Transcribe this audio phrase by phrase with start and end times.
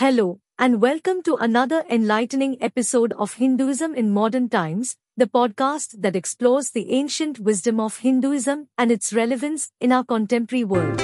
[0.00, 6.16] Hello, and welcome to another enlightening episode of Hinduism in Modern Times, the podcast that
[6.16, 10.98] explores the ancient wisdom of Hinduism and its relevance in our contemporary world.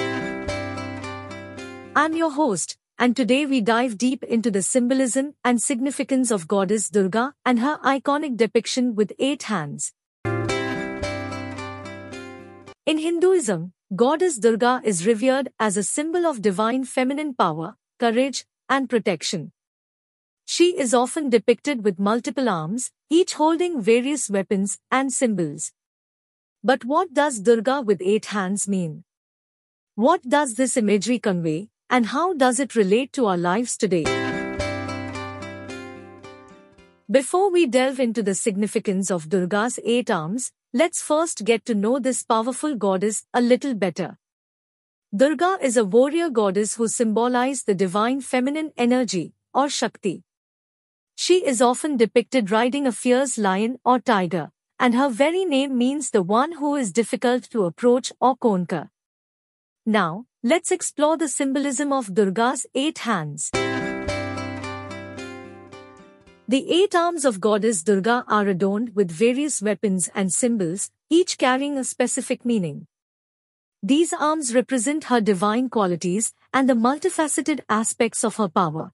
[1.95, 6.89] I'm your host, and today we dive deep into the symbolism and significance of goddess
[6.89, 9.93] Durga and her iconic depiction with eight hands.
[12.87, 18.89] In Hinduism, goddess Durga is revered as a symbol of divine feminine power, courage, and
[18.89, 19.53] protection.
[20.45, 25.73] She is often depicted with multiple arms, each holding various weapons and symbols.
[26.63, 29.05] But what does Durga with eight hands mean?
[29.95, 34.05] What does this imagery convey, and how does it relate to our lives today?
[37.11, 41.99] Before we delve into the significance of Durga's eight arms, let's first get to know
[42.01, 44.19] this powerful goddess a little better.
[45.15, 50.25] Durga is a warrior goddess who symbolizes the divine feminine energy, or Shakti.
[51.15, 56.11] She is often depicted riding a fierce lion or tiger, and her very name means
[56.11, 58.91] the one who is difficult to approach or conquer.
[59.87, 63.53] Now, let's explore the symbolism of Durga's eight hands.
[66.49, 71.79] The eight arms of goddess Durga are adorned with various weapons and symbols, each carrying
[71.79, 72.89] a specific meaning.
[73.83, 78.93] These arms represent her divine qualities and the multifaceted aspects of her power.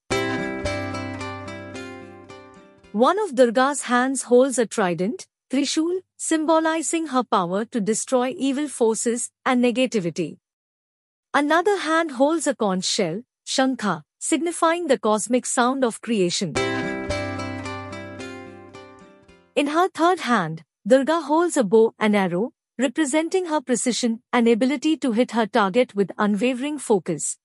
[2.92, 9.30] One of Durga's hands holds a trident, Trishul, symbolizing her power to destroy evil forces
[9.46, 10.38] and negativity.
[11.32, 16.54] Another hand holds a conch shell, Shankha, signifying the cosmic sound of creation.
[19.54, 24.96] In her third hand, Durga holds a bow and arrow, representing her precision and ability
[24.96, 27.36] to hit her target with unwavering focus.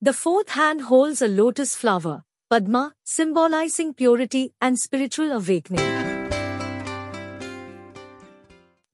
[0.00, 6.02] The fourth hand holds a lotus flower, Padma, symbolizing purity and spiritual awakening.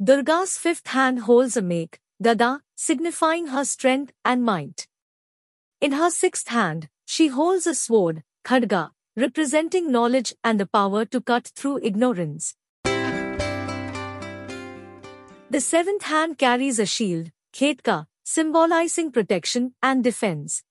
[0.03, 4.87] Durga's fifth hand holds a mace, Gada, signifying her strength and might.
[5.81, 11.21] In her sixth hand, she holds a sword, Khadga, representing knowledge and the power to
[11.21, 12.55] cut through ignorance.
[15.51, 20.63] The seventh hand carries a shield, Khetka, symbolizing protection and defense.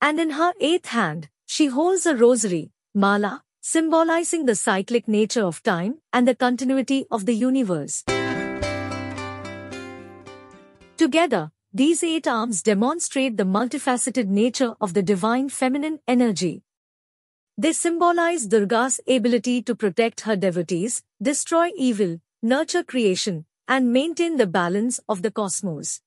[0.00, 5.62] And in her eighth hand, she holds a rosary, Mala, symbolizing the cyclic nature of
[5.62, 8.02] time and the continuity of the universe.
[10.96, 16.62] Together, these eight arms demonstrate the multifaceted nature of the divine feminine energy.
[17.58, 24.46] They symbolize Durga's ability to protect her devotees, destroy evil, nurture creation, and maintain the
[24.46, 26.02] balance of the cosmos.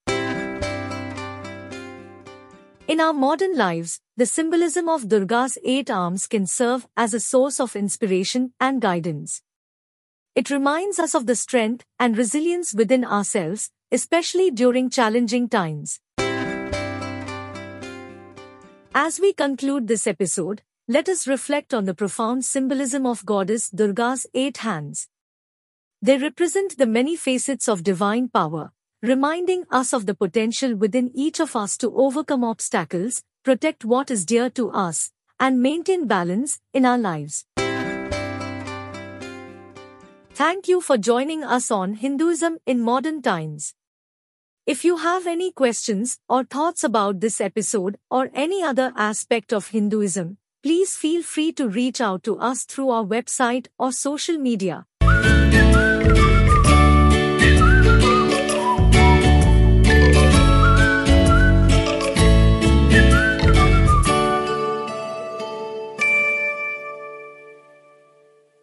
[2.87, 7.59] In our modern lives, the symbolism of Durga's eight arms can serve as a source
[7.59, 9.41] of inspiration and guidance.
[10.35, 15.99] It reminds us of the strength and resilience within ourselves, especially during challenging times.
[18.93, 24.27] As we conclude this episode, let us reflect on the profound symbolism of Goddess Durga's
[24.35, 25.07] eight hands.
[26.01, 31.39] They represent the many facets of divine power, reminding us of the potential within each
[31.39, 36.85] of us to overcome obstacles, protect what is dear to us, and maintain balance in
[36.85, 37.45] our lives.
[40.33, 43.73] Thank you for joining us on Hinduism in Modern Times.
[44.65, 49.69] If you have any questions or thoughts about this episode or any other aspect of
[49.69, 54.87] Hinduism, please feel free to reach out to us through our website or social media.
[55.25, 55.94] Thank you.